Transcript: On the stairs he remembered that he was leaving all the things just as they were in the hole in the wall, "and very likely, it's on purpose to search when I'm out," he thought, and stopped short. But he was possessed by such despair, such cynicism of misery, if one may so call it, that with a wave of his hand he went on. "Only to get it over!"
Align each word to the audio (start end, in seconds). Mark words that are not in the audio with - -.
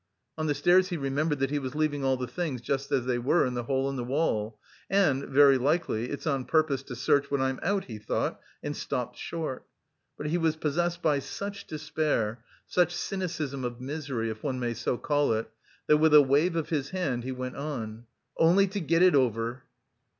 On 0.35 0.47
the 0.47 0.55
stairs 0.55 0.87
he 0.89 0.97
remembered 0.97 1.37
that 1.37 1.51
he 1.51 1.59
was 1.59 1.75
leaving 1.75 2.03
all 2.03 2.17
the 2.17 2.25
things 2.25 2.59
just 2.59 2.91
as 2.91 3.05
they 3.05 3.19
were 3.19 3.45
in 3.45 3.53
the 3.53 3.65
hole 3.65 3.87
in 3.87 3.97
the 3.97 4.03
wall, 4.03 4.57
"and 4.89 5.25
very 5.29 5.59
likely, 5.59 6.09
it's 6.09 6.25
on 6.25 6.45
purpose 6.45 6.81
to 6.81 6.95
search 6.95 7.29
when 7.29 7.39
I'm 7.39 7.59
out," 7.61 7.83
he 7.85 7.99
thought, 7.99 8.39
and 8.63 8.75
stopped 8.75 9.15
short. 9.15 9.63
But 10.17 10.25
he 10.25 10.39
was 10.39 10.55
possessed 10.55 11.03
by 11.03 11.19
such 11.19 11.67
despair, 11.67 12.43
such 12.65 12.95
cynicism 12.95 13.63
of 13.63 13.79
misery, 13.79 14.31
if 14.31 14.41
one 14.41 14.59
may 14.59 14.73
so 14.73 14.97
call 14.97 15.33
it, 15.33 15.51
that 15.85 15.97
with 15.97 16.15
a 16.15 16.21
wave 16.23 16.55
of 16.55 16.69
his 16.69 16.89
hand 16.89 17.23
he 17.23 17.31
went 17.31 17.55
on. 17.55 18.07
"Only 18.39 18.65
to 18.69 18.79
get 18.79 19.03
it 19.03 19.13
over!" 19.13 19.65